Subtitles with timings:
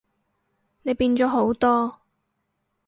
[0.81, 2.01] 你變咗好多